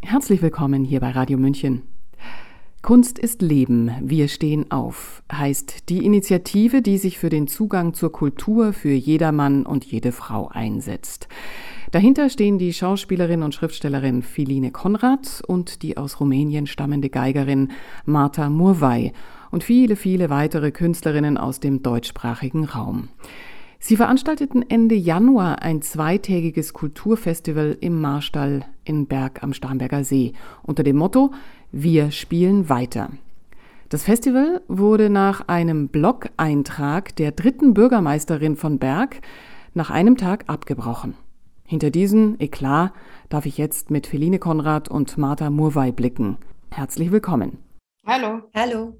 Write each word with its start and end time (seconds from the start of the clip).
Herzlich 0.00 0.40
willkommen 0.40 0.84
hier 0.84 1.00
bei 1.00 1.10
Radio 1.10 1.36
München. 1.38 1.82
Kunst 2.80 3.18
ist 3.18 3.42
Leben, 3.42 3.90
wir 4.00 4.28
stehen 4.28 4.70
auf, 4.70 5.22
heißt 5.30 5.88
die 5.90 6.04
Initiative, 6.04 6.80
die 6.80 6.96
sich 6.96 7.18
für 7.18 7.28
den 7.28 7.48
Zugang 7.48 7.92
zur 7.92 8.12
Kultur 8.12 8.72
für 8.72 8.92
jedermann 8.92 9.66
und 9.66 9.84
jede 9.84 10.12
Frau 10.12 10.48
einsetzt. 10.48 11.28
Dahinter 11.90 12.30
stehen 12.30 12.58
die 12.58 12.72
Schauspielerin 12.72 13.42
und 13.42 13.54
Schriftstellerin 13.54 14.22
Philine 14.22 14.70
Konrad 14.70 15.42
und 15.46 15.82
die 15.82 15.96
aus 15.96 16.20
Rumänien 16.20 16.66
stammende 16.66 17.10
Geigerin 17.10 17.72
Marta 18.06 18.48
Murvai 18.48 19.12
und 19.50 19.64
viele, 19.64 19.96
viele 19.96 20.30
weitere 20.30 20.70
Künstlerinnen 20.70 21.36
aus 21.36 21.60
dem 21.60 21.82
deutschsprachigen 21.82 22.64
Raum. 22.64 23.08
Sie 23.80 23.96
veranstalteten 23.96 24.68
Ende 24.68 24.96
Januar 24.96 25.62
ein 25.62 25.82
zweitägiges 25.82 26.72
Kulturfestival 26.72 27.76
im 27.80 28.00
Marstall 28.00 28.64
in 28.84 29.06
Berg 29.06 29.42
am 29.42 29.52
Starnberger 29.52 30.04
See 30.04 30.32
unter 30.62 30.82
dem 30.82 30.96
Motto 30.96 31.32
Wir 31.70 32.10
spielen 32.10 32.68
weiter. 32.68 33.10
Das 33.88 34.02
Festival 34.02 34.60
wurde 34.68 35.08
nach 35.08 35.48
einem 35.48 35.88
Blog-Eintrag 35.88 37.16
der 37.16 37.32
dritten 37.32 37.72
Bürgermeisterin 37.72 38.56
von 38.56 38.78
Berg 38.78 39.22
nach 39.74 39.90
einem 39.90 40.16
Tag 40.16 40.44
abgebrochen. 40.48 41.14
Hinter 41.64 41.90
diesen 41.90 42.40
Eklat 42.40 42.92
darf 43.28 43.46
ich 43.46 43.58
jetzt 43.58 43.90
mit 43.90 44.06
Feline 44.06 44.38
Konrad 44.38 44.88
und 44.88 45.16
Martha 45.16 45.50
Murwey 45.50 45.92
blicken. 45.92 46.36
Herzlich 46.70 47.12
willkommen. 47.12 47.58
Hallo. 48.04 48.42
Hallo. 48.54 48.98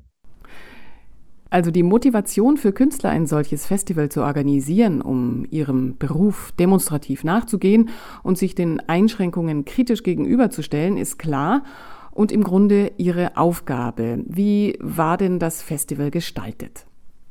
Also 1.50 1.70
die 1.70 1.82
Motivation 1.82 2.58
für 2.58 2.72
Künstler, 2.72 3.10
ein 3.10 3.26
solches 3.26 3.66
Festival 3.66 4.10
zu 4.10 4.22
organisieren, 4.22 5.00
um 5.00 5.46
ihrem 5.50 5.96
Beruf 5.96 6.52
demonstrativ 6.58 7.24
nachzugehen 7.24 7.88
und 8.22 8.36
sich 8.36 8.54
den 8.54 8.80
Einschränkungen 8.86 9.64
kritisch 9.64 10.02
gegenüberzustellen, 10.02 10.98
ist 10.98 11.18
klar 11.18 11.64
und 12.12 12.32
im 12.32 12.44
Grunde 12.44 12.92
ihre 12.98 13.36
Aufgabe. 13.36 14.22
Wie 14.26 14.76
war 14.80 15.16
denn 15.16 15.38
das 15.38 15.62
Festival 15.62 16.10
gestaltet? 16.10 16.84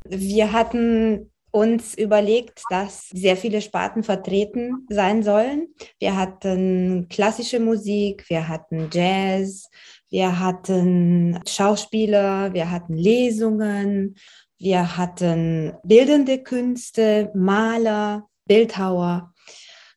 Wir 0.06 0.52
hatten 0.52 1.30
uns 1.52 1.98
überlegt, 1.98 2.62
dass 2.70 3.10
sehr 3.10 3.38
viele 3.38 3.62
Sparten 3.62 4.04
vertreten 4.04 4.86
sein 4.90 5.24
sollen. 5.24 5.68
Wir 6.00 6.16
hatten 6.16 7.08
klassische 7.10 7.60
Musik, 7.60 8.26
wir 8.30 8.48
hatten 8.48 8.90
Jazz, 8.92 9.70
wir 10.10 10.40
hatten 10.40 11.40
Schauspieler, 11.48 12.54
wir 12.54 12.72
hatten 12.72 12.96
Lesungen, 12.96 14.16
wir 14.58 14.98
hatten 14.98 15.74
bildende 15.84 16.42
Künste, 16.42 17.32
Maler, 17.36 18.28
Bildhauer 18.46 19.34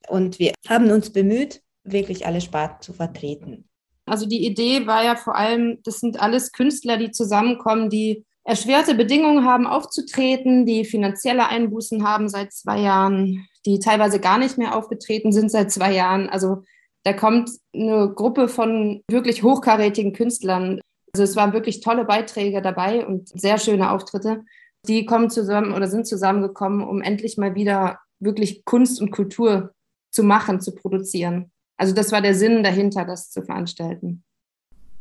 und 0.08 0.38
wir 0.38 0.52
haben 0.68 0.90
uns 0.90 1.12
bemüht, 1.12 1.62
wirklich 1.84 2.26
alle 2.26 2.40
Sparten 2.40 2.82
zu 2.82 2.92
vertreten. 2.92 3.68
Also 4.06 4.26
die 4.26 4.44
Idee 4.44 4.86
war 4.86 5.04
ja 5.04 5.14
vor 5.14 5.36
allem, 5.36 5.78
das 5.84 6.00
sind 6.00 6.20
alles 6.20 6.52
Künstler, 6.52 6.96
die 6.96 7.12
zusammenkommen, 7.12 7.90
die 7.90 8.24
erschwerte 8.44 8.94
Bedingungen 8.94 9.44
haben 9.44 9.66
aufzutreten, 9.66 10.66
die 10.66 10.84
finanzielle 10.84 11.48
Einbußen 11.48 12.04
haben 12.04 12.28
seit 12.28 12.52
zwei 12.52 12.80
Jahren, 12.80 13.46
die 13.66 13.78
teilweise 13.78 14.18
gar 14.18 14.38
nicht 14.38 14.58
mehr 14.58 14.74
aufgetreten 14.74 15.30
sind 15.30 15.50
seit 15.50 15.70
zwei 15.70 15.94
Jahren. 15.94 16.28
Also 16.28 16.64
da 17.04 17.12
kommt 17.12 17.50
eine 17.74 18.12
Gruppe 18.14 18.48
von 18.48 19.02
wirklich 19.10 19.42
hochkarätigen 19.42 20.12
Künstlern. 20.12 20.80
Also 21.12 21.24
es 21.24 21.36
waren 21.36 21.52
wirklich 21.52 21.80
tolle 21.80 22.04
Beiträge 22.04 22.62
dabei 22.62 23.06
und 23.06 23.28
sehr 23.28 23.58
schöne 23.58 23.90
Auftritte. 23.90 24.44
Die 24.86 25.06
kommen 25.06 25.30
zusammen 25.30 25.72
oder 25.72 25.88
sind 25.88 26.06
zusammengekommen, 26.06 26.86
um 26.86 27.02
endlich 27.02 27.36
mal 27.36 27.54
wieder 27.54 27.98
wirklich 28.18 28.64
Kunst 28.64 29.00
und 29.00 29.10
Kultur 29.10 29.72
zu 30.10 30.22
machen, 30.22 30.60
zu 30.60 30.74
produzieren. 30.74 31.50
Also 31.76 31.94
das 31.94 32.12
war 32.12 32.20
der 32.20 32.34
Sinn 32.34 32.62
dahinter, 32.62 33.04
das 33.04 33.30
zu 33.30 33.42
veranstalten. 33.42 34.22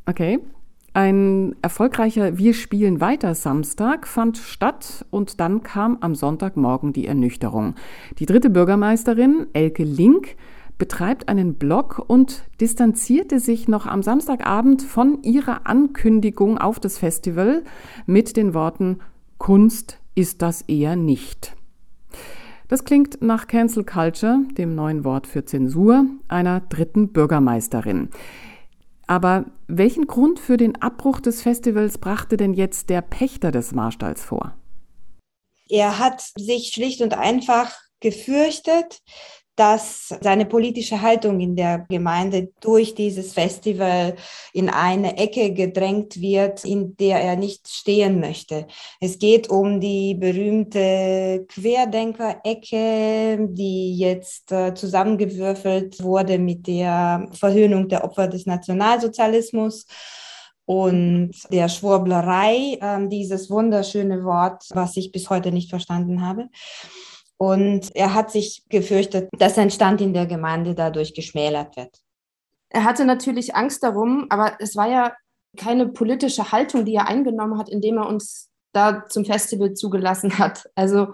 Okay. 0.05 0.39
Ein 0.93 1.55
erfolgreicher 1.61 2.37
Wir 2.39 2.55
spielen 2.55 2.99
weiter 2.99 3.35
Samstag 3.35 4.07
fand 4.07 4.37
statt 4.37 5.05
und 5.11 5.39
dann 5.39 5.61
kam 5.61 5.97
am 6.01 6.15
Sonntagmorgen 6.15 6.93
die 6.93 7.05
Ernüchterung. 7.05 7.75
Die 8.17 8.25
dritte 8.25 8.49
Bürgermeisterin, 8.49 9.47
Elke 9.53 9.83
Link, 9.83 10.35
betreibt 10.79 11.29
einen 11.29 11.55
Blog 11.55 12.03
und 12.07 12.45
distanzierte 12.59 13.39
sich 13.39 13.67
noch 13.67 13.85
am 13.85 14.01
Samstagabend 14.01 14.81
von 14.81 15.21
ihrer 15.21 15.67
Ankündigung 15.67 16.57
auf 16.57 16.79
das 16.79 16.97
Festival 16.97 17.63
mit 18.07 18.35
den 18.35 18.55
Worten 18.55 18.99
Kunst 19.37 19.99
ist 20.15 20.41
das 20.41 20.63
eher 20.63 20.95
nicht. 20.95 21.55
Das 22.67 22.83
klingt 22.83 23.21
nach 23.21 23.47
Cancel 23.47 23.83
Culture, 23.83 24.39
dem 24.57 24.75
neuen 24.75 25.03
Wort 25.03 25.27
für 25.27 25.45
Zensur, 25.45 26.05
einer 26.27 26.61
dritten 26.61 27.11
Bürgermeisterin. 27.11 28.09
Aber 29.07 29.45
welchen 29.67 30.05
Grund 30.07 30.39
für 30.39 30.57
den 30.57 30.81
Abbruch 30.81 31.19
des 31.19 31.41
Festivals 31.41 31.97
brachte 31.97 32.37
denn 32.37 32.53
jetzt 32.53 32.89
der 32.89 33.01
Pächter 33.01 33.51
des 33.51 33.73
Marstalls 33.73 34.23
vor? 34.23 34.55
Er 35.67 35.99
hat 35.99 36.21
sich 36.37 36.71
schlicht 36.73 37.01
und 37.01 37.15
einfach 37.15 37.75
gefürchtet, 38.01 39.01
dass 39.59 40.15
seine 40.21 40.45
politische 40.45 41.01
Haltung 41.01 41.41
in 41.41 41.57
der 41.57 41.85
Gemeinde 41.89 42.53
durch 42.61 42.95
dieses 42.95 43.33
Festival 43.33 44.15
in 44.53 44.69
eine 44.69 45.17
Ecke 45.17 45.53
gedrängt 45.53 46.21
wird, 46.21 46.63
in 46.63 46.95
der 46.95 47.19
er 47.19 47.35
nicht 47.35 47.67
stehen 47.67 48.21
möchte. 48.21 48.67
Es 49.01 49.19
geht 49.19 49.49
um 49.49 49.81
die 49.81 50.15
berühmte 50.15 51.45
Querdenker-Ecke, 51.49 53.49
die 53.51 53.97
jetzt 53.97 54.49
äh, 54.53 54.73
zusammengewürfelt 54.73 56.01
wurde 56.01 56.39
mit 56.39 56.65
der 56.65 57.27
Verhöhnung 57.33 57.89
der 57.89 58.05
Opfer 58.05 58.29
des 58.29 58.45
Nationalsozialismus 58.45 59.87
und 60.63 61.31
der 61.51 61.67
Schwurblerei, 61.67 62.77
äh, 62.79 63.07
dieses 63.09 63.49
wunderschöne 63.49 64.23
Wort, 64.23 64.63
was 64.69 64.95
ich 64.95 65.11
bis 65.11 65.29
heute 65.29 65.51
nicht 65.51 65.69
verstanden 65.69 66.25
habe. 66.25 66.47
Und 67.39 67.95
er 67.95 68.13
hat 68.13 68.31
sich 68.31 68.63
gefürchtet, 68.69 69.29
dass 69.37 69.55
sein 69.55 69.71
Stand 69.71 70.01
in 70.01 70.13
der 70.13 70.25
Gemeinde 70.25 70.75
dadurch 70.75 71.13
geschmälert 71.13 71.77
wird. 71.77 71.97
Er 72.69 72.83
hatte 72.83 73.05
natürlich 73.05 73.55
Angst 73.55 73.81
darum, 73.81 74.27
aber 74.29 74.57
es 74.59 74.75
war 74.75 74.89
ja 74.89 75.13
keine 75.57 75.87
politische 75.87 76.51
Haltung, 76.51 76.85
die 76.85 76.95
er 76.95 77.07
eingenommen 77.07 77.57
hat, 77.57 77.69
indem 77.69 77.97
er 77.97 78.07
uns 78.07 78.49
da 78.73 79.05
zum 79.07 79.25
Festival 79.25 79.73
zugelassen 79.73 80.37
hat. 80.37 80.69
Also 80.75 81.13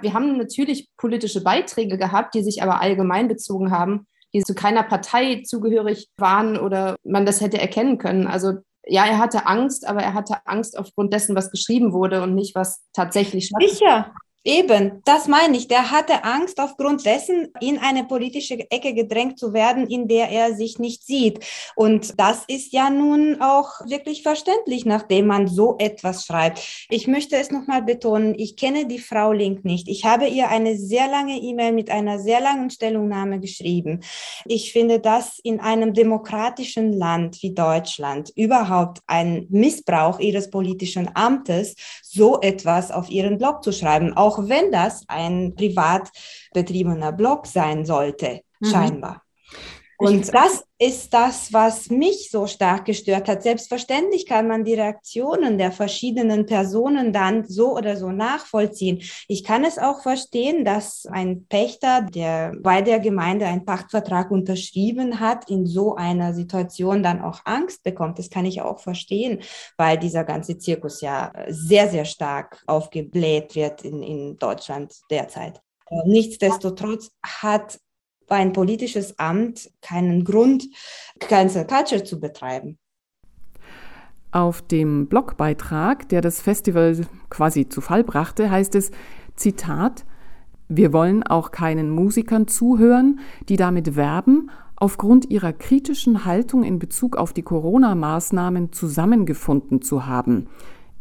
wir 0.00 0.12
haben 0.12 0.36
natürlich 0.38 0.88
politische 0.96 1.42
Beiträge 1.42 1.98
gehabt, 1.98 2.34
die 2.34 2.42
sich 2.42 2.62
aber 2.62 2.80
allgemein 2.80 3.28
bezogen 3.28 3.70
haben, 3.70 4.06
die 4.34 4.42
zu 4.42 4.54
keiner 4.54 4.82
Partei 4.82 5.42
zugehörig 5.44 6.08
waren 6.16 6.58
oder 6.58 6.96
man 7.04 7.26
das 7.26 7.40
hätte 7.40 7.58
erkennen 7.58 7.98
können. 7.98 8.26
Also 8.26 8.54
ja, 8.86 9.04
er 9.06 9.18
hatte 9.18 9.46
Angst, 9.46 9.86
aber 9.86 10.00
er 10.00 10.14
hatte 10.14 10.38
Angst 10.44 10.78
aufgrund 10.78 11.12
dessen, 11.12 11.34
was 11.36 11.50
geschrieben 11.50 11.92
wurde 11.92 12.22
und 12.22 12.34
nicht, 12.34 12.54
was 12.54 12.84
tatsächlich 12.92 13.46
stattfindet. 13.46 13.78
Sicher, 13.78 14.14
Eben, 14.46 15.02
das 15.04 15.26
meine 15.26 15.56
ich. 15.56 15.66
Der 15.66 15.90
hatte 15.90 16.22
Angst, 16.22 16.60
aufgrund 16.60 17.04
dessen 17.04 17.48
in 17.60 17.78
eine 17.78 18.04
politische 18.04 18.54
Ecke 18.70 18.94
gedrängt 18.94 19.40
zu 19.40 19.52
werden, 19.52 19.88
in 19.88 20.06
der 20.06 20.30
er 20.30 20.54
sich 20.54 20.78
nicht 20.78 21.04
sieht. 21.04 21.44
Und 21.74 22.20
das 22.20 22.44
ist 22.46 22.72
ja 22.72 22.88
nun 22.88 23.42
auch 23.42 23.80
wirklich 23.88 24.22
verständlich, 24.22 24.86
nachdem 24.86 25.26
man 25.26 25.48
so 25.48 25.74
etwas 25.80 26.26
schreibt. 26.26 26.86
Ich 26.90 27.08
möchte 27.08 27.34
es 27.34 27.50
nochmal 27.50 27.82
betonen, 27.82 28.36
ich 28.38 28.56
kenne 28.56 28.86
die 28.86 29.00
Frau 29.00 29.32
Link 29.32 29.64
nicht. 29.64 29.88
Ich 29.88 30.04
habe 30.04 30.28
ihr 30.28 30.48
eine 30.48 30.76
sehr 30.76 31.08
lange 31.08 31.38
E-Mail 31.38 31.72
mit 31.72 31.90
einer 31.90 32.20
sehr 32.20 32.40
langen 32.40 32.70
Stellungnahme 32.70 33.40
geschrieben. 33.40 34.04
Ich 34.44 34.70
finde 34.72 35.00
das 35.00 35.40
in 35.42 35.58
einem 35.58 35.92
demokratischen 35.92 36.92
Land 36.92 37.42
wie 37.42 37.52
Deutschland 37.52 38.30
überhaupt 38.36 39.00
ein 39.08 39.48
Missbrauch 39.50 40.20
ihres 40.20 40.50
politischen 40.50 41.10
Amtes, 41.14 41.74
so 42.04 42.40
etwas 42.40 42.92
auf 42.92 43.10
ihren 43.10 43.38
Blog 43.38 43.64
zu 43.64 43.72
schreiben. 43.72 44.16
Auch 44.16 44.35
auch 44.36 44.48
wenn 44.48 44.70
das 44.70 45.04
ein 45.08 45.54
privat 45.54 46.10
betriebener 46.52 47.12
Blog 47.12 47.46
sein 47.46 47.84
sollte, 47.84 48.42
mhm. 48.60 48.66
scheinbar. 48.66 49.22
Und 49.98 50.34
das 50.34 50.64
ist 50.78 51.14
das, 51.14 51.52
was 51.52 51.88
mich 51.88 52.30
so 52.30 52.46
stark 52.46 52.84
gestört 52.84 53.28
hat. 53.28 53.42
Selbstverständlich 53.42 54.26
kann 54.26 54.46
man 54.46 54.64
die 54.64 54.74
Reaktionen 54.74 55.56
der 55.56 55.72
verschiedenen 55.72 56.44
Personen 56.44 57.12
dann 57.12 57.46
so 57.46 57.76
oder 57.76 57.96
so 57.96 58.10
nachvollziehen. 58.10 59.02
Ich 59.26 59.42
kann 59.42 59.64
es 59.64 59.78
auch 59.78 60.02
verstehen, 60.02 60.64
dass 60.64 61.06
ein 61.06 61.46
Pächter, 61.46 62.02
der 62.02 62.52
bei 62.60 62.82
der 62.82 63.00
Gemeinde 63.00 63.46
einen 63.46 63.64
Pachtvertrag 63.64 64.30
unterschrieben 64.30 65.18
hat, 65.18 65.48
in 65.48 65.66
so 65.66 65.94
einer 65.94 66.34
Situation 66.34 67.02
dann 67.02 67.22
auch 67.22 67.40
Angst 67.44 67.82
bekommt. 67.82 68.18
Das 68.18 68.28
kann 68.28 68.44
ich 68.44 68.60
auch 68.60 68.80
verstehen, 68.80 69.40
weil 69.78 69.96
dieser 69.96 70.24
ganze 70.24 70.58
Zirkus 70.58 71.00
ja 71.00 71.32
sehr, 71.48 71.88
sehr 71.88 72.04
stark 72.04 72.62
aufgebläht 72.66 73.54
wird 73.54 73.82
in, 73.82 74.02
in 74.02 74.38
Deutschland 74.38 74.94
derzeit. 75.10 75.62
Nichtsdestotrotz 76.04 77.10
hat 77.22 77.78
ein 78.34 78.52
politisches 78.52 79.18
Amt 79.18 79.70
keinen 79.80 80.24
Grund, 80.24 80.68
Cancel 81.20 81.66
Culture 81.66 82.04
zu 82.04 82.18
betreiben. 82.18 82.78
Auf 84.32 84.60
dem 84.60 85.06
Blogbeitrag, 85.06 86.08
der 86.08 86.20
das 86.20 86.42
Festival 86.42 87.06
quasi 87.30 87.68
zu 87.68 87.80
Fall 87.80 88.04
brachte, 88.04 88.50
heißt 88.50 88.74
es, 88.74 88.90
Zitat, 89.34 90.04
wir 90.68 90.92
wollen 90.92 91.22
auch 91.22 91.52
keinen 91.52 91.90
Musikern 91.90 92.48
zuhören, 92.48 93.20
die 93.48 93.56
damit 93.56 93.96
werben, 93.96 94.50
aufgrund 94.74 95.30
ihrer 95.30 95.52
kritischen 95.52 96.24
Haltung 96.24 96.64
in 96.64 96.78
Bezug 96.78 97.16
auf 97.16 97.32
die 97.32 97.42
Corona-Maßnahmen 97.42 98.72
zusammengefunden 98.72 99.80
zu 99.80 100.06
haben. 100.06 100.48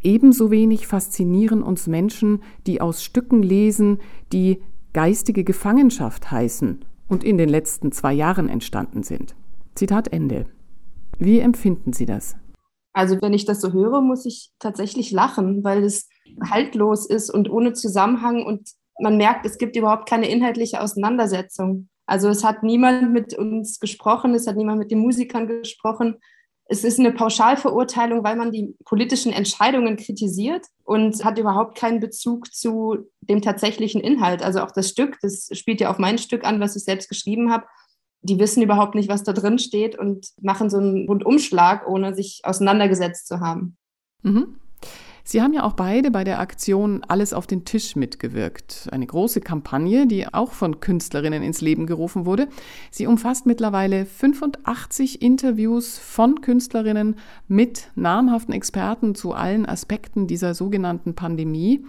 Ebenso 0.02 0.52
wenig 0.52 0.88
faszinieren 0.88 1.64
uns 1.64 1.88
Menschen, 1.88 2.42
die 2.68 2.80
aus 2.80 3.04
Stücken 3.04 3.42
lesen, 3.42 4.00
die 4.32 4.62
geistige 4.94 5.44
Gefangenschaft 5.44 6.32
heißen 6.32 6.86
und 7.08 7.24
in 7.24 7.38
den 7.38 7.50
letzten 7.50 7.92
zwei 7.92 8.14
Jahren 8.14 8.50
entstanden 8.50 9.04
sind. 9.04 9.36
Zitat 9.76 10.12
Ende. 10.12 10.46
Wie 11.18 11.40
empfinden 11.40 11.94
Sie 11.94 12.06
das? 12.06 12.36
Also 12.94 13.22
wenn 13.22 13.34
ich 13.34 13.46
das 13.46 13.60
so 13.62 13.74
höre, 13.74 14.02
muss 14.02 14.26
ich 14.26 14.52
tatsächlich 14.60 15.12
lachen, 15.12 15.64
weil 15.64 15.84
es 15.84 16.08
haltlos 16.50 17.06
ist 17.06 17.30
und 17.30 17.50
ohne 17.50 17.74
Zusammenhang 17.74 18.44
und 18.46 18.70
man 19.00 19.18
merkt, 19.18 19.46
es 19.46 19.58
gibt 19.58 19.76
überhaupt 19.76 20.08
keine 20.08 20.30
inhaltliche 20.30 20.82
Auseinandersetzung. 20.82 21.90
Also 22.06 22.30
es 22.30 22.44
hat 22.44 22.64
niemand 22.64 23.12
mit 23.12 23.38
uns 23.38 23.80
gesprochen, 23.80 24.34
es 24.34 24.48
hat 24.48 24.56
niemand 24.56 24.80
mit 24.80 24.92
den 24.92 25.00
Musikern 25.00 25.48
gesprochen. 25.48 26.16
Es 26.68 26.84
ist 26.84 27.00
eine 27.00 27.12
Pauschalverurteilung, 27.12 28.24
weil 28.24 28.36
man 28.36 28.52
die 28.52 28.76
politischen 28.86 29.34
Entscheidungen 29.34 29.98
kritisiert 29.98 30.66
und 30.84 31.24
hat 31.24 31.38
überhaupt 31.38 31.78
keinen 31.78 32.00
Bezug 32.00 32.54
zu 32.54 33.10
dem 33.30 33.42
tatsächlichen 33.42 34.02
Inhalt. 34.02 34.44
Also 34.44 34.62
auch 34.62 34.72
das 34.72 34.90
Stück, 34.90 35.18
das 35.22 35.50
spielt 35.52 35.82
ja 35.82 35.90
auf 35.90 36.00
mein 36.00 36.18
Stück 36.18 36.44
an, 36.46 36.60
was 36.60 36.76
ich 36.76 36.84
selbst 36.84 37.10
geschrieben 37.10 37.52
habe. 37.52 37.66
Die 38.22 38.40
wissen 38.40 38.64
überhaupt 38.64 38.96
nicht, 38.96 39.10
was 39.10 39.24
da 39.24 39.34
drin 39.34 39.60
steht 39.60 39.98
und 39.98 40.30
machen 40.42 40.70
so 40.70 40.78
einen 40.78 41.08
Rundumschlag, 41.08 41.88
ohne 41.88 42.16
sich 42.16 42.42
auseinandergesetzt 42.44 43.28
zu 43.28 43.40
haben. 43.40 43.78
Mhm. 44.24 44.58
Sie 45.28 45.42
haben 45.42 45.54
ja 45.54 45.64
auch 45.64 45.74
beide 45.74 46.12
bei 46.12 46.24
der 46.24 46.40
Aktion 46.40 47.04
Alles 47.08 47.34
auf 47.34 47.48
den 47.48 47.66
Tisch 47.66 47.96
mitgewirkt. 47.96 48.88
Eine 48.92 49.08
große 49.08 49.42
Kampagne, 49.42 50.06
die 50.06 50.32
auch 50.32 50.52
von 50.52 50.80
Künstlerinnen 50.80 51.42
ins 51.42 51.62
Leben 51.62 51.88
gerufen 51.88 52.28
wurde. 52.28 52.48
Sie 52.92 53.08
umfasst 53.08 53.48
mittlerweile 53.48 54.06
85 54.06 55.24
Interviews 55.24 55.98
von 55.98 56.42
Künstlerinnen 56.42 57.16
mit 57.48 57.90
namhaften 57.96 58.54
Experten 58.54 59.16
zu 59.16 59.34
allen 59.34 59.66
Aspekten 59.66 60.28
dieser 60.28 60.54
sogenannten 60.54 61.16
Pandemie. 61.16 61.84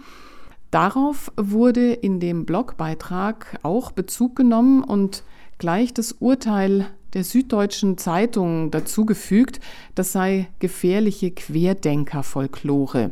Darauf 0.71 1.31
wurde 1.37 1.93
in 1.93 2.19
dem 2.19 2.45
Blogbeitrag 2.45 3.59
auch 3.63 3.91
Bezug 3.91 4.35
genommen 4.35 4.83
und 4.83 5.23
gleich 5.57 5.93
das 5.93 6.11
Urteil 6.13 6.87
der 7.13 7.23
Süddeutschen 7.23 7.97
Zeitung 7.97 8.69
dazugefügt, 8.69 9.59
das 9.95 10.11
sei 10.11 10.49
gefährliche 10.59 11.31
Querdenker-Folklore. 11.31 13.11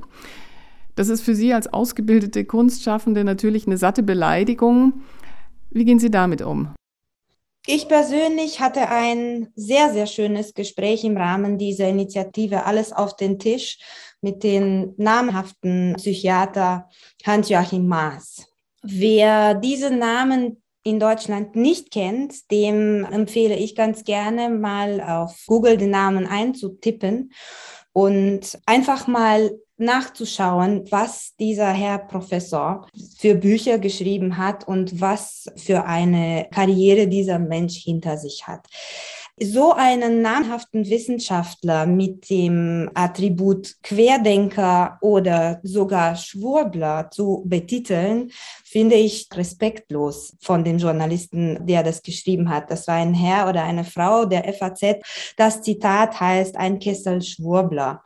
Das 0.96 1.10
ist 1.10 1.22
für 1.22 1.36
Sie 1.36 1.54
als 1.54 1.72
ausgebildete 1.72 2.46
Kunstschaffende 2.46 3.24
natürlich 3.24 3.68
eine 3.68 3.78
satte 3.78 4.04
Beleidigung. 4.04 5.02
Wie 5.72 5.86
gehen 5.86 6.00
Sie 6.00 6.12
damit 6.12 6.42
um? 6.42 6.70
Ich 7.68 7.88
persönlich 7.88 8.60
hatte 8.60 8.90
ein 8.90 9.48
sehr, 9.56 9.92
sehr 9.92 10.06
schönes 10.06 10.54
Gespräch 10.54 11.04
im 11.04 11.18
Rahmen 11.18 11.58
dieser 11.58 11.90
Initiative 11.90 12.66
Alles 12.66 12.94
auf 12.94 13.16
den 13.16 13.40
Tisch 13.40 13.80
mit 14.26 14.44
dem 14.44 14.96
namhaften 14.98 15.94
Psychiater 15.98 16.90
Hans-Joachim 17.24 17.86
Maas. 17.86 18.48
Wer 18.82 19.54
diesen 19.54 20.00
Namen 20.00 20.64
in 20.84 21.00
Deutschland 21.00 21.56
nicht 21.56 21.92
kennt, 21.92 22.50
dem 22.50 23.06
empfehle 23.06 23.56
ich 23.56 23.76
ganz 23.76 24.04
gerne 24.04 24.50
mal 24.50 25.00
auf 25.00 25.44
Google 25.46 25.78
den 25.78 25.92
Namen 25.92 26.26
einzutippen 26.26 27.34
und 27.94 28.58
einfach 28.66 29.06
mal 29.06 29.52
nachzuschauen, 29.78 30.86
was 30.90 31.36
dieser 31.40 31.72
Herr 31.72 32.00
Professor 32.00 32.88
für 33.20 33.36
Bücher 33.36 33.78
geschrieben 33.78 34.38
hat 34.38 34.68
und 34.68 35.00
was 35.00 35.46
für 35.56 35.86
eine 35.86 36.48
Karriere 36.52 37.08
dieser 37.08 37.38
Mensch 37.38 37.76
hinter 37.76 38.18
sich 38.18 38.48
hat. 38.48 38.66
So 39.38 39.74
einen 39.74 40.22
namhaften 40.22 40.90
Wissenschaftler 40.90 41.86
mit 41.86 42.30
dem 42.30 42.90
Attribut 42.94 43.76
Querdenker 43.84 44.98
oder 45.02 45.60
sogar 45.62 46.16
Schwurbler 46.16 47.12
zu 47.12 47.44
betiteln, 47.46 48.32
finde 48.64 48.96
ich 48.96 49.28
respektlos 49.34 50.38
von 50.40 50.64
dem 50.64 50.78
Journalisten, 50.78 51.66
der 51.66 51.84
das 51.84 52.02
geschrieben 52.02 52.50
hat. 52.50 52.72
Das 52.72 52.88
war 52.88 52.96
ein 52.96 53.14
Herr 53.14 53.50
oder 53.50 53.64
eine 53.64 53.84
Frau 53.84 54.24
der 54.24 54.54
FAZ. 54.54 55.04
Das 55.36 55.62
Zitat 55.62 56.18
heißt 56.18 56.56
ein 56.56 56.80
Kessel 56.80 57.22
Schwurbler. 57.22 58.04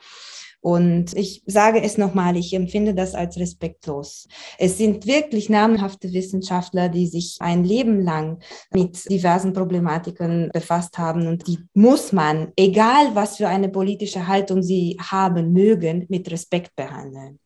Und 0.62 1.16
ich 1.16 1.42
sage 1.46 1.82
es 1.82 1.96
nochmal, 1.96 2.36
ich 2.36 2.52
empfinde 2.52 2.94
das 2.94 3.14
als 3.14 3.38
respektlos. 3.38 4.28
Es 4.58 4.76
sind 4.76 5.06
wirklich 5.06 5.48
namhafte 5.48 6.12
Wissenschaftler, 6.12 6.90
die 6.90 7.06
sich 7.06 7.38
ein 7.40 7.64
Leben 7.64 8.02
lang 8.02 8.40
mit 8.70 9.08
diversen 9.10 9.54
Problematiken 9.54 10.50
befasst 10.52 10.98
haben 10.98 11.26
und 11.26 11.46
die 11.46 11.60
muss 11.72 12.12
man, 12.12 12.52
egal 12.56 13.14
was 13.14 13.38
für 13.38 13.48
eine 13.48 13.70
politische 13.70 14.26
Haltung 14.26 14.62
sie 14.62 14.98
haben 15.00 15.52
mögen, 15.52 16.04
mit 16.10 16.30
Respekt 16.30 16.76
behandeln. 16.76 17.38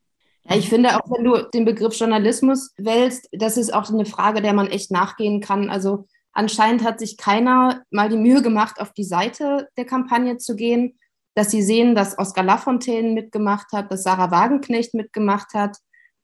Ja, 0.48 0.56
ich 0.56 0.68
finde 0.68 0.96
auch, 0.96 1.08
wenn 1.10 1.24
du 1.24 1.48
den 1.54 1.64
Begriff 1.64 1.94
Journalismus 1.94 2.72
wählst, 2.76 3.28
das 3.32 3.56
ist 3.56 3.72
auch 3.72 3.88
eine 3.88 4.06
Frage, 4.06 4.42
der 4.42 4.52
man 4.52 4.66
echt 4.66 4.90
nachgehen 4.90 5.40
kann. 5.40 5.70
Also 5.70 6.06
anscheinend 6.32 6.82
hat 6.82 6.98
sich 6.98 7.16
keiner 7.16 7.82
mal 7.90 8.08
die 8.08 8.16
Mühe 8.16 8.42
gemacht, 8.42 8.80
auf 8.80 8.92
die 8.92 9.04
Seite 9.04 9.68
der 9.76 9.86
Kampagne 9.86 10.36
zu 10.36 10.56
gehen 10.56 10.98
dass 11.34 11.50
sie 11.50 11.62
sehen, 11.62 11.94
dass 11.94 12.18
Oskar 12.18 12.44
Lafontaine 12.44 13.12
mitgemacht 13.12 13.72
hat, 13.72 13.90
dass 13.90 14.04
Sarah 14.04 14.30
Wagenknecht 14.30 14.94
mitgemacht 14.94 15.54
hat, 15.54 15.78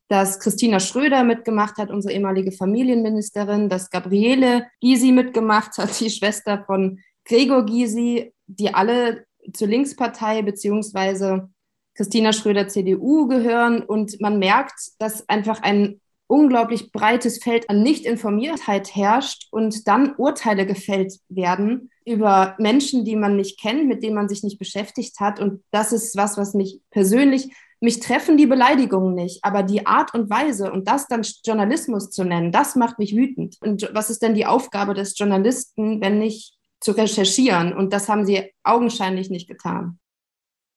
dass 0.09 0.41
Christina 0.41 0.81
Schröder 0.81 1.23
mitgemacht 1.23 1.79
hat, 1.79 1.91
unsere 1.91 2.15
ehemalige 2.15 2.53
Familienministerin, 2.53 3.69
dass 3.69 3.91
Gabriele 3.91 4.67
Gysi 4.81 5.13
mitgemacht 5.13 5.79
hat, 5.79 6.01
die 6.01 6.11
Schwester 6.11 6.65
von 6.67 6.99
Gregor 7.25 7.65
Gysi, 7.65 8.33
die 8.47 8.75
alle 8.75 9.25
zur 9.53 9.69
Linkspartei 9.69 10.43
beziehungsweise 10.43 11.51
Christina 11.95 12.33
Schröder 12.33 12.67
CDU 12.67 13.29
gehören. 13.29 13.83
Und 13.83 14.21
man 14.21 14.39
merkt, 14.39 14.75
dass 14.99 15.29
einfach 15.29 15.63
ein 15.63 16.01
unglaublich 16.27 16.93
breites 16.93 17.43
Feld 17.43 17.69
an 17.71 17.83
Nichtinformiertheit 17.83 18.95
herrscht 18.95 19.49
und 19.51 19.87
dann 19.87 20.15
Urteile 20.17 20.67
gefällt 20.67 21.19
werden 21.29 21.91
über 22.11 22.57
Menschen, 22.59 23.05
die 23.05 23.17
man 23.17 23.37
nicht 23.37 23.59
kennt, 23.59 23.87
mit 23.87 24.03
denen 24.03 24.17
man 24.17 24.29
sich 24.29 24.43
nicht 24.43 24.59
beschäftigt 24.59 25.21
hat. 25.21 25.41
Und 25.41 25.63
das 25.71 25.93
ist 25.93 26.17
was, 26.17 26.37
was 26.37 26.55
mich 26.55 26.81
persönlich, 26.91 27.51
mich 27.81 28.01
treffen 28.01 28.37
die 28.37 28.47
Beleidigungen 28.47 29.15
nicht, 29.15 29.43
aber 29.43 29.63
die 29.63 29.87
Art 29.87 30.13
und 30.13 30.29
Weise 30.29 30.71
und 30.71 30.87
das 30.87 31.07
dann 31.07 31.23
Journalismus 31.45 32.11
zu 32.11 32.25
nennen, 32.25 32.53
das 32.53 32.77
macht 32.77 32.99
mich 32.99 33.17
wütend. 33.17 33.57
Und 33.63 33.89
was 33.95 34.11
ist 34.11 34.23
denn 34.23 34.35
die 34.35 34.45
Aufgabe 34.45 34.93
des 34.93 35.17
Journalisten, 35.19 36.03
wenn 36.03 36.19
nicht 36.19 36.59
zu 36.81 36.93
recherchieren? 36.93 37.73
Und 37.73 37.95
das 37.95 38.09
haben 38.11 38.27
sie 38.27 38.53
augenscheinlich 38.65 39.31
nicht 39.31 39.49
getan. 39.49 39.99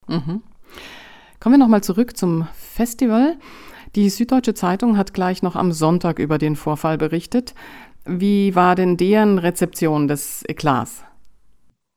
Mhm. 0.07 0.43
Kommen 1.41 1.55
wir 1.55 1.60
nochmal 1.60 1.84
zurück 1.84 2.15
zum 2.15 2.48
Festival. 2.53 3.38
Die 3.96 4.10
Süddeutsche 4.10 4.53
Zeitung 4.53 4.98
hat 4.98 5.13
gleich 5.13 5.43
noch 5.43 5.58
am 5.58 5.74
Sonntag 5.74 6.19
über 6.19 6.38
den 6.38 6.55
Vorfall 6.55 6.98
berichtet. 6.98 7.53
Wie 8.05 8.55
war 8.55 8.75
denn 8.75 8.96
deren 8.96 9.39
Rezeption 9.39 10.08
des 10.08 10.43
Eklats? 10.48 11.03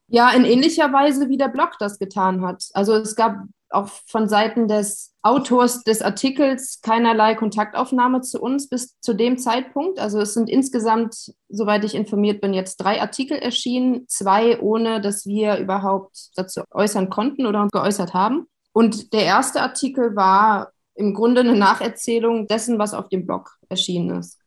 Ja, 0.08 0.30
in 0.30 0.44
ähnlicher 0.44 0.92
Weise, 0.92 1.28
wie 1.28 1.36
der 1.36 1.48
Blog 1.48 1.72
das 1.78 1.98
getan 1.98 2.42
hat. 2.42 2.64
Also 2.74 2.94
es 2.94 3.16
gab 3.16 3.38
auch 3.70 3.88
von 4.06 4.28
Seiten 4.28 4.68
des 4.68 5.12
Autors 5.22 5.82
des 5.82 6.00
Artikels 6.02 6.80
keinerlei 6.82 7.34
Kontaktaufnahme 7.34 8.20
zu 8.20 8.40
uns 8.40 8.68
bis 8.68 8.98
zu 9.00 9.14
dem 9.14 9.38
Zeitpunkt. 9.38 9.98
Also 9.98 10.20
es 10.20 10.34
sind 10.34 10.48
insgesamt, 10.48 11.32
soweit 11.48 11.84
ich 11.84 11.94
informiert 11.94 12.40
bin, 12.40 12.54
jetzt 12.54 12.76
drei 12.76 13.00
Artikel 13.00 13.36
erschienen, 13.38 14.06
zwei 14.08 14.60
ohne, 14.60 15.00
dass 15.00 15.26
wir 15.26 15.58
überhaupt 15.58 16.30
dazu 16.36 16.62
äußern 16.70 17.10
konnten 17.10 17.46
oder 17.46 17.66
geäußert 17.72 18.14
haben. 18.14 18.46
Und 18.72 19.12
der 19.12 19.24
erste 19.24 19.62
Artikel 19.62 20.14
war 20.14 20.70
im 20.94 21.12
Grunde 21.14 21.40
eine 21.40 21.56
Nacherzählung 21.56 22.46
dessen, 22.46 22.78
was 22.78 22.94
auf 22.94 23.08
dem 23.08 23.26
Blog 23.26 23.50
erschienen 23.68 24.20
ist. 24.20 24.38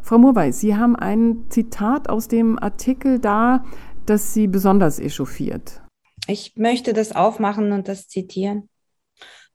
Frau 0.00 0.18
Murwey, 0.18 0.52
Sie 0.52 0.76
haben 0.76 0.96
ein 0.96 1.46
Zitat 1.48 2.10
aus 2.10 2.28
dem 2.28 2.58
Artikel 2.58 3.18
da, 3.18 3.64
das 4.06 4.34
Sie 4.34 4.46
besonders 4.46 4.98
echauffiert. 4.98 5.82
Ich 6.26 6.54
möchte 6.56 6.92
das 6.92 7.12
aufmachen 7.12 7.72
und 7.72 7.88
das 7.88 8.08
zitieren. 8.08 8.68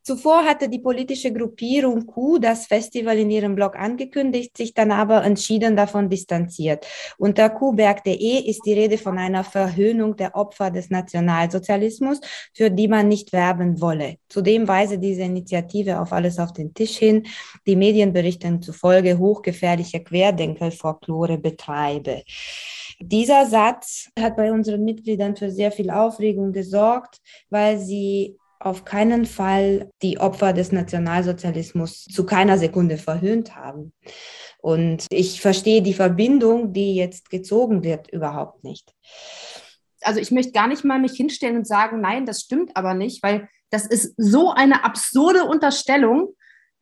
Zuvor 0.09 0.43
hatte 0.43 0.67
die 0.67 0.79
politische 0.79 1.31
Gruppierung 1.31 2.07
Q 2.07 2.39
das 2.39 2.65
Festival 2.65 3.19
in 3.19 3.29
ihrem 3.29 3.53
Blog 3.53 3.75
angekündigt, 3.75 4.57
sich 4.57 4.73
dann 4.73 4.89
aber 4.89 5.23
entschieden 5.23 5.75
davon 5.75 6.09
distanziert. 6.09 6.87
Unter 7.19 7.51
qberg.de 7.51 8.49
ist 8.49 8.61
die 8.65 8.73
Rede 8.73 8.97
von 8.97 9.19
einer 9.19 9.43
Verhöhnung 9.43 10.15
der 10.15 10.33
Opfer 10.35 10.71
des 10.71 10.89
Nationalsozialismus, 10.89 12.21
für 12.55 12.71
die 12.71 12.87
man 12.87 13.07
nicht 13.07 13.31
werben 13.33 13.81
wolle. 13.81 14.15
Zudem 14.29 14.67
weise 14.67 14.97
diese 14.97 15.21
Initiative 15.21 15.99
auf 15.99 16.11
alles 16.11 16.39
auf 16.39 16.53
den 16.53 16.73
Tisch 16.73 16.97
hin, 16.97 17.27
die 17.67 17.75
Medienberichten 17.75 18.63
zufolge 18.63 19.19
hochgefährliche 19.19 20.03
Querdenker-Folklore 20.03 21.37
betreibe. 21.37 22.23
Dieser 22.99 23.45
Satz 23.45 24.09
hat 24.19 24.37
bei 24.37 24.51
unseren 24.51 24.83
Mitgliedern 24.83 25.35
für 25.35 25.51
sehr 25.51 25.71
viel 25.71 25.91
Aufregung 25.91 26.51
gesorgt, 26.51 27.21
weil 27.51 27.77
sie 27.77 28.38
auf 28.59 28.83
keinen 28.83 29.25
Fall 29.25 29.89
die 30.01 30.19
Opfer 30.19 30.53
des 30.53 30.71
Nationalsozialismus 30.71 32.03
zu 32.03 32.25
keiner 32.25 32.57
Sekunde 32.57 32.97
verhöhnt 32.97 33.55
haben. 33.55 33.93
Und 34.61 35.05
ich 35.09 35.41
verstehe 35.41 35.81
die 35.81 35.93
Verbindung, 35.93 36.73
die 36.73 36.95
jetzt 36.95 37.29
gezogen 37.29 37.83
wird, 37.83 38.09
überhaupt 38.11 38.63
nicht. 38.63 38.93
Also 40.01 40.19
ich 40.19 40.31
möchte 40.31 40.51
gar 40.51 40.67
nicht 40.67 40.83
mal 40.83 40.99
mich 40.99 41.13
hinstellen 41.13 41.57
und 41.57 41.67
sagen, 41.67 42.01
nein, 42.01 42.25
das 42.25 42.41
stimmt 42.41 42.75
aber 42.75 42.93
nicht, 42.93 43.23
weil 43.23 43.47
das 43.69 43.85
ist 43.85 44.13
so 44.17 44.51
eine 44.51 44.83
absurde 44.83 45.45
Unterstellung. 45.45 46.33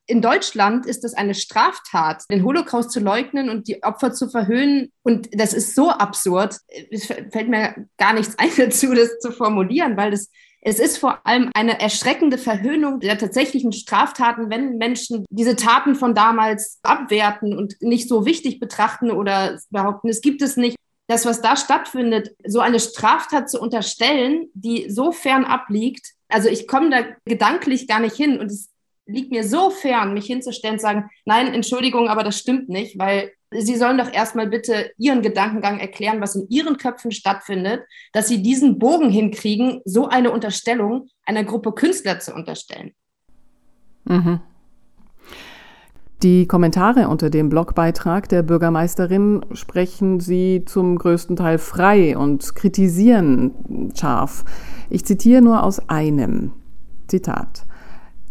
In 0.06 0.22
Deutschland 0.22 0.86
ist 0.86 1.04
es 1.04 1.14
eine 1.14 1.34
Straftat, 1.34 2.24
den 2.30 2.42
Holocaust 2.42 2.90
zu 2.90 2.98
leugnen 2.98 3.50
und 3.50 3.68
die 3.68 3.82
Opfer 3.82 4.12
zu 4.12 4.28
verhöhnen. 4.28 4.90
Und 5.02 5.28
das 5.32 5.52
ist 5.52 5.74
so 5.74 5.90
absurd. 5.90 6.56
Es 6.90 7.06
fällt 7.06 7.48
mir 7.48 7.86
gar 7.98 8.14
nichts 8.14 8.34
ein 8.38 8.50
dazu, 8.56 8.94
das 8.94 9.18
zu 9.20 9.30
formulieren, 9.30 9.96
weil 9.96 10.10
das 10.10 10.30
es 10.60 10.78
ist 10.78 10.98
vor 10.98 11.26
allem 11.26 11.50
eine 11.54 11.80
erschreckende 11.80 12.38
Verhöhnung 12.38 13.00
der 13.00 13.18
tatsächlichen 13.18 13.72
Straftaten, 13.72 14.50
wenn 14.50 14.76
Menschen 14.76 15.24
diese 15.30 15.56
Taten 15.56 15.94
von 15.94 16.14
damals 16.14 16.80
abwerten 16.82 17.56
und 17.56 17.80
nicht 17.80 18.08
so 18.08 18.26
wichtig 18.26 18.58
betrachten 18.58 19.10
oder 19.10 19.58
behaupten, 19.70 20.08
es 20.08 20.20
gibt 20.20 20.42
es 20.42 20.56
nicht. 20.56 20.76
Das, 21.06 21.24
was 21.24 21.40
da 21.40 21.56
stattfindet, 21.56 22.34
so 22.46 22.60
eine 22.60 22.80
Straftat 22.80 23.48
zu 23.48 23.60
unterstellen, 23.60 24.48
die 24.52 24.90
so 24.90 25.10
fern 25.10 25.44
abliegt, 25.44 26.06
also 26.28 26.48
ich 26.50 26.68
komme 26.68 26.90
da 26.90 26.98
gedanklich 27.24 27.88
gar 27.88 28.00
nicht 28.00 28.14
hin 28.14 28.38
und 28.38 28.50
es 28.50 28.68
liegt 29.06 29.30
mir 29.30 29.48
so 29.48 29.70
fern, 29.70 30.12
mich 30.12 30.26
hinzustellen 30.26 30.74
und 30.74 30.80
sagen, 30.80 31.10
nein, 31.24 31.54
Entschuldigung, 31.54 32.08
aber 32.08 32.24
das 32.24 32.38
stimmt 32.38 32.68
nicht, 32.68 32.98
weil 32.98 33.32
Sie 33.50 33.76
sollen 33.76 33.96
doch 33.96 34.12
erstmal 34.12 34.46
bitte 34.46 34.90
Ihren 34.98 35.22
Gedankengang 35.22 35.78
erklären, 35.78 36.20
was 36.20 36.36
in 36.36 36.46
Ihren 36.48 36.76
Köpfen 36.76 37.12
stattfindet, 37.12 37.82
dass 38.12 38.28
Sie 38.28 38.42
diesen 38.42 38.78
Bogen 38.78 39.08
hinkriegen, 39.10 39.80
so 39.84 40.06
eine 40.06 40.30
Unterstellung 40.30 41.08
einer 41.24 41.44
Gruppe 41.44 41.72
Künstler 41.72 42.20
zu 42.20 42.34
unterstellen. 42.34 42.92
Mhm. 44.04 44.40
Die 46.24 46.48
Kommentare 46.48 47.08
unter 47.08 47.30
dem 47.30 47.48
Blogbeitrag 47.48 48.28
der 48.28 48.42
Bürgermeisterin 48.42 49.46
sprechen 49.52 50.18
sie 50.18 50.64
zum 50.66 50.98
größten 50.98 51.36
Teil 51.36 51.58
frei 51.58 52.18
und 52.18 52.56
kritisieren 52.56 53.92
scharf. 53.96 54.44
Ich 54.90 55.04
zitiere 55.04 55.42
nur 55.42 55.62
aus 55.62 55.88
einem 55.88 56.54
Zitat. 57.06 57.66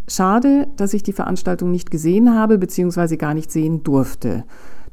Schade, 0.09 0.67
dass 0.75 0.93
ich 0.93 1.01
die 1.01 1.13
Veranstaltung 1.13 1.71
nicht 1.71 1.89
gesehen 1.89 2.35
habe 2.35 2.57
bzw. 2.57 3.15
gar 3.15 3.33
nicht 3.33 3.51
sehen 3.51 3.83
durfte. 3.83 4.43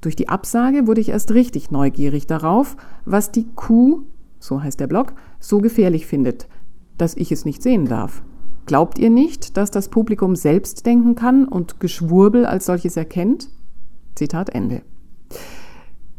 Durch 0.04 0.16
die 0.16 0.28
Absage 0.28 0.87
wurde 0.87 1.00
ich 1.00 1.08
erst 1.08 1.32
richtig 1.32 1.70
neugierig 1.70 2.26
darauf, 2.26 2.76
was 3.06 3.32
die 3.32 3.46
Kuh, 3.54 4.02
so 4.38 4.62
heißt 4.62 4.78
der 4.78 4.87
Blog, 4.87 5.14
so 5.40 5.62
gefährlich 5.62 6.06
findet, 6.06 6.46
dass 6.99 7.16
ich 7.16 7.32
es 7.32 7.46
nicht 7.46 7.62
sehen 7.62 7.87
darf. 7.87 8.23
Glaubt 8.66 8.99
ihr 8.99 9.08
nicht, 9.08 9.56
dass 9.56 9.70
das 9.70 9.88
Publikum 9.88 10.37
selbst 10.37 10.84
denken 10.84 11.14
kann 11.14 11.49
und 11.49 11.80
Geschwurbel 11.80 12.44
als 12.44 12.66
solches 12.66 12.99
erkennt? 12.99 13.49
Zitat 14.14 14.50
Ende. 14.50 14.82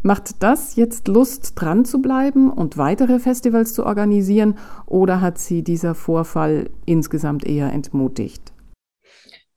Macht 0.01 0.41
das 0.41 0.75
jetzt 0.75 1.07
Lust, 1.07 1.53
dran 1.53 1.85
zu 1.85 2.01
bleiben 2.01 2.49
und 2.49 2.79
weitere 2.79 3.19
Festivals 3.19 3.75
zu 3.75 3.85
organisieren 3.85 4.55
oder 4.87 5.21
hat 5.21 5.37
sie 5.37 5.61
dieser 5.61 5.93
Vorfall 5.93 6.71
insgesamt 6.87 7.45
eher 7.45 7.71
entmutigt? 7.71 8.54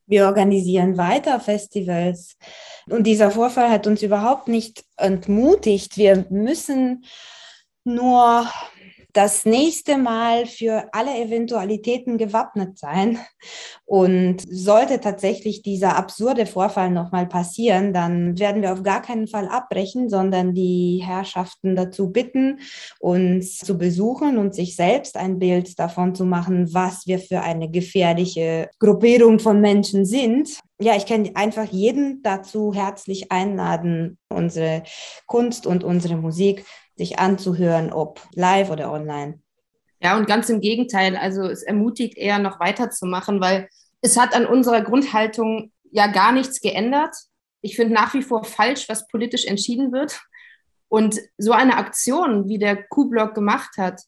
Wir 0.08 0.26
organisieren 0.26 0.96
weiter 0.96 1.38
Festivals. 1.38 2.36
Und 2.88 3.04
dieser 3.06 3.30
Vorfall 3.30 3.70
hat 3.70 3.86
uns 3.86 4.02
überhaupt 4.02 4.48
nicht 4.48 4.84
entmutigt. 4.96 5.98
Wir 5.98 6.24
müssen 6.30 7.04
nur 7.84 8.46
das 9.18 9.44
nächste 9.44 9.98
Mal 9.98 10.46
für 10.46 10.84
alle 10.92 11.10
Eventualitäten 11.18 12.18
gewappnet 12.18 12.78
sein. 12.78 13.18
Und 13.84 14.44
sollte 14.48 15.00
tatsächlich 15.00 15.62
dieser 15.62 15.96
absurde 15.96 16.46
Vorfall 16.46 16.90
nochmal 16.90 17.26
passieren, 17.26 17.92
dann 17.92 18.38
werden 18.38 18.62
wir 18.62 18.72
auf 18.72 18.84
gar 18.84 19.02
keinen 19.02 19.26
Fall 19.26 19.48
abbrechen, 19.48 20.08
sondern 20.08 20.54
die 20.54 21.02
Herrschaften 21.04 21.74
dazu 21.74 22.12
bitten, 22.12 22.60
uns 23.00 23.58
zu 23.58 23.76
besuchen 23.76 24.38
und 24.38 24.54
sich 24.54 24.76
selbst 24.76 25.16
ein 25.16 25.40
Bild 25.40 25.80
davon 25.80 26.14
zu 26.14 26.24
machen, 26.24 26.72
was 26.72 27.08
wir 27.08 27.18
für 27.18 27.40
eine 27.40 27.68
gefährliche 27.68 28.70
Gruppierung 28.78 29.40
von 29.40 29.60
Menschen 29.60 30.04
sind 30.04 30.60
ja, 30.80 30.94
ich 30.94 31.06
kann 31.06 31.28
einfach 31.34 31.64
jeden 31.64 32.22
dazu 32.22 32.72
herzlich 32.72 33.32
einladen, 33.32 34.16
unsere 34.28 34.84
Kunst 35.26 35.66
und 35.66 35.82
unsere 35.82 36.16
Musik 36.16 36.64
sich 36.98 37.18
anzuhören, 37.18 37.92
ob 37.92 38.20
live 38.34 38.70
oder 38.70 38.92
online. 38.92 39.40
Ja, 40.00 40.16
und 40.16 40.26
ganz 40.26 40.48
im 40.48 40.60
Gegenteil. 40.60 41.16
Also 41.16 41.42
es 41.42 41.62
ermutigt 41.62 42.16
eher 42.16 42.38
noch 42.38 42.60
weiterzumachen, 42.60 43.40
weil 43.40 43.68
es 44.00 44.18
hat 44.18 44.34
an 44.34 44.46
unserer 44.46 44.82
Grundhaltung 44.82 45.72
ja 45.90 46.06
gar 46.08 46.32
nichts 46.32 46.60
geändert. 46.60 47.14
Ich 47.60 47.76
finde 47.76 47.94
nach 47.94 48.14
wie 48.14 48.22
vor 48.22 48.44
falsch, 48.44 48.88
was 48.88 49.08
politisch 49.08 49.46
entschieden 49.46 49.92
wird. 49.92 50.20
Und 50.88 51.18
so 51.36 51.52
eine 51.52 51.76
Aktion, 51.76 52.48
wie 52.48 52.58
der 52.58 52.82
Q-Block 52.88 53.34
gemacht 53.34 53.76
hat, 53.76 54.02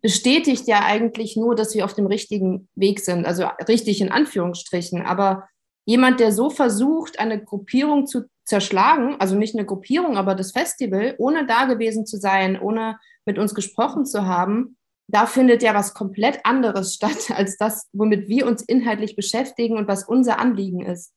bestätigt 0.00 0.66
ja 0.66 0.84
eigentlich 0.84 1.36
nur, 1.36 1.54
dass 1.54 1.74
wir 1.74 1.84
auf 1.84 1.94
dem 1.94 2.06
richtigen 2.06 2.68
Weg 2.74 3.00
sind. 3.00 3.26
Also 3.26 3.46
richtig 3.68 4.00
in 4.00 4.10
Anführungsstrichen. 4.10 5.02
Aber 5.02 5.48
jemand, 5.86 6.20
der 6.20 6.32
so 6.32 6.50
versucht, 6.50 7.18
eine 7.18 7.42
Gruppierung 7.42 8.06
zu 8.06 8.24
zerschlagen, 8.44 9.16
also 9.18 9.36
nicht 9.36 9.54
eine 9.54 9.66
Gruppierung, 9.66 10.16
aber 10.16 10.34
das 10.34 10.52
Festival, 10.52 11.14
ohne 11.18 11.46
da 11.46 11.64
gewesen 11.64 12.06
zu 12.06 12.18
sein, 12.18 12.60
ohne 12.60 12.98
mit 13.24 13.38
uns 13.38 13.54
gesprochen 13.54 14.04
zu 14.04 14.26
haben, 14.26 14.76
da 15.06 15.26
findet 15.26 15.62
ja 15.62 15.74
was 15.74 15.94
komplett 15.94 16.44
anderes 16.44 16.94
statt 16.96 17.30
als 17.30 17.56
das, 17.56 17.88
womit 17.92 18.28
wir 18.28 18.46
uns 18.46 18.62
inhaltlich 18.62 19.16
beschäftigen 19.16 19.76
und 19.76 19.88
was 19.88 20.04
unser 20.04 20.38
Anliegen 20.38 20.84
ist. 20.84 21.12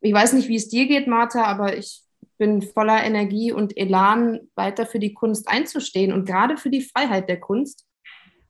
Ich 0.00 0.12
weiß 0.12 0.32
nicht, 0.32 0.48
wie 0.48 0.56
es 0.56 0.68
dir 0.68 0.86
geht, 0.86 1.06
Martha, 1.06 1.44
aber 1.44 1.76
ich 1.76 2.02
bin 2.38 2.62
voller 2.62 3.04
Energie 3.04 3.52
und 3.52 3.76
Elan, 3.76 4.40
weiter 4.56 4.84
für 4.84 4.98
die 4.98 5.14
Kunst 5.14 5.48
einzustehen 5.48 6.12
und 6.12 6.24
gerade 6.24 6.56
für 6.56 6.70
die 6.70 6.82
Freiheit 6.82 7.28
der 7.28 7.38
Kunst 7.38 7.86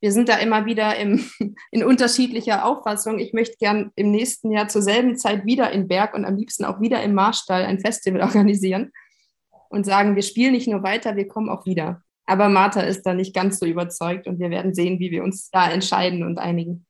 wir 0.02 0.10
sind 0.10 0.28
da 0.28 0.36
immer 0.38 0.66
wieder 0.66 0.96
im, 0.96 1.24
in 1.70 1.84
unterschiedlicher 1.84 2.66
Auffassung. 2.66 3.18
Ich 3.20 3.32
möchte 3.32 3.56
gern 3.56 3.92
im 3.94 4.10
nächsten 4.10 4.50
Jahr 4.50 4.68
zur 4.68 4.82
selben 4.82 5.16
Zeit 5.16 5.46
wieder 5.46 5.70
in 5.70 5.88
Berg 5.88 6.14
und 6.14 6.24
am 6.24 6.36
liebsten 6.36 6.64
auch 6.64 6.80
wieder 6.80 7.02
im 7.02 7.14
Marstall 7.14 7.64
ein 7.64 7.80
Festival 7.80 8.20
organisieren 8.22 8.90
und 9.70 9.86
sagen, 9.86 10.16
wir 10.16 10.22
spielen 10.22 10.52
nicht 10.52 10.68
nur 10.68 10.82
weiter, 10.82 11.16
wir 11.16 11.28
kommen 11.28 11.48
auch 11.48 11.64
wieder. 11.64 12.02
Aber 12.26 12.48
Martha 12.48 12.80
ist 12.80 13.02
da 13.04 13.14
nicht 13.14 13.34
ganz 13.34 13.58
so 13.58 13.66
überzeugt 13.66 14.26
und 14.26 14.38
wir 14.38 14.50
werden 14.50 14.74
sehen, 14.74 14.98
wie 14.98 15.10
wir 15.10 15.22
uns 15.22 15.50
da 15.50 15.70
entscheiden 15.70 16.24
und 16.24 16.38
einigen. 16.38 16.84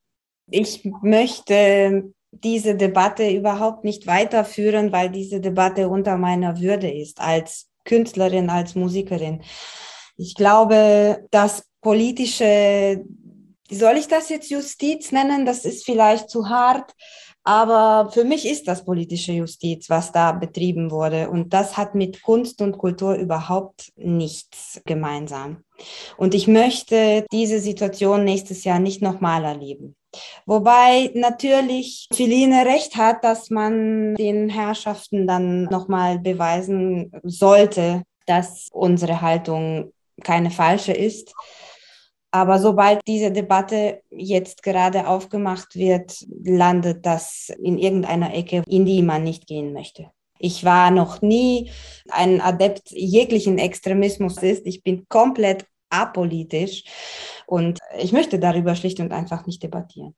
Ich 0.50 0.88
möchte 1.02 2.12
diese 2.30 2.76
Debatte 2.76 3.30
überhaupt 3.30 3.84
nicht 3.84 4.06
weiterführen, 4.06 4.90
weil 4.90 5.10
diese 5.10 5.40
Debatte 5.40 5.88
unter 5.88 6.16
meiner 6.16 6.60
Würde 6.60 6.90
ist 6.90 7.20
als 7.20 7.68
Künstlerin, 7.84 8.48
als 8.48 8.74
Musikerin. 8.74 9.42
Ich 10.22 10.36
glaube, 10.36 11.26
dass 11.32 11.64
politische, 11.80 13.04
soll 13.68 13.96
ich 13.96 14.06
das 14.06 14.28
jetzt 14.28 14.50
Justiz 14.52 15.10
nennen? 15.10 15.44
Das 15.44 15.64
ist 15.64 15.84
vielleicht 15.84 16.30
zu 16.30 16.48
hart, 16.48 16.92
aber 17.42 18.08
für 18.12 18.22
mich 18.22 18.46
ist 18.48 18.68
das 18.68 18.84
politische 18.84 19.32
Justiz, 19.32 19.90
was 19.90 20.12
da 20.12 20.30
betrieben 20.30 20.92
wurde. 20.92 21.28
Und 21.28 21.52
das 21.52 21.76
hat 21.76 21.96
mit 21.96 22.22
Kunst 22.22 22.62
und 22.62 22.78
Kultur 22.78 23.14
überhaupt 23.14 23.90
nichts 23.96 24.80
gemeinsam. 24.84 25.64
Und 26.16 26.34
ich 26.34 26.46
möchte 26.46 27.26
diese 27.32 27.58
Situation 27.58 28.22
nächstes 28.22 28.62
Jahr 28.62 28.78
nicht 28.78 29.02
nochmal 29.02 29.42
erleben. 29.42 29.96
Wobei 30.46 31.10
natürlich 31.14 32.06
Philine 32.14 32.64
recht 32.64 32.94
hat, 32.94 33.24
dass 33.24 33.50
man 33.50 34.14
den 34.14 34.50
Herrschaften 34.50 35.26
dann 35.26 35.64
nochmal 35.64 36.20
beweisen 36.20 37.10
sollte, 37.24 38.04
dass 38.26 38.68
unsere 38.70 39.20
Haltung 39.20 39.92
keine 40.22 40.50
falsche 40.50 40.92
ist. 40.92 41.34
Aber 42.30 42.58
sobald 42.58 43.00
diese 43.06 43.30
Debatte 43.30 44.00
jetzt 44.10 44.62
gerade 44.62 45.06
aufgemacht 45.06 45.76
wird, 45.76 46.24
landet 46.42 47.04
das 47.04 47.52
in 47.62 47.76
irgendeiner 47.76 48.34
Ecke, 48.34 48.62
in 48.66 48.86
die 48.86 49.02
man 49.02 49.22
nicht 49.22 49.46
gehen 49.46 49.74
möchte. 49.74 50.10
Ich 50.38 50.64
war 50.64 50.90
noch 50.90 51.20
nie 51.20 51.70
ein 52.08 52.40
Adept 52.40 52.90
jeglichen 52.90 53.58
Extremismus 53.58 54.38
ist. 54.38 54.66
Ich 54.66 54.82
bin 54.82 55.06
komplett 55.08 55.66
apolitisch 55.90 56.84
und 57.46 57.78
ich 57.98 58.12
möchte 58.12 58.38
darüber 58.38 58.74
schlicht 58.74 58.98
und 58.98 59.12
einfach 59.12 59.46
nicht 59.46 59.62
debattieren. 59.62 60.14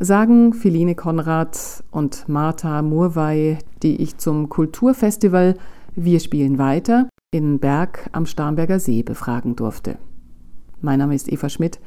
Sagen 0.00 0.54
Philine 0.54 0.94
Konrad 0.94 1.84
und 1.90 2.28
Martha 2.28 2.82
Murwey, 2.82 3.58
die 3.82 4.02
ich 4.02 4.16
zum 4.18 4.48
Kulturfestival 4.48 5.56
Wir 5.96 6.18
spielen 6.18 6.58
weiter 6.58 7.08
in 7.30 7.60
Berg 7.60 8.08
am 8.10 8.26
Starnberger 8.26 8.80
See 8.80 9.04
befragen 9.04 9.54
durfte. 9.54 9.96
Mein 10.80 10.98
Name 10.98 11.14
ist 11.14 11.30
Eva 11.30 11.48
Schmidt 11.48 11.78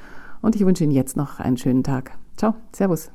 und 0.42 0.56
ich 0.56 0.66
wünsche 0.66 0.86
Ihnen 0.86 0.94
jetzt 0.94 1.18
noch 1.18 1.40
einen 1.40 1.58
schönen 1.58 1.84
Tag. 1.84 2.18
Ciao, 2.38 2.56
Servus. 2.72 3.12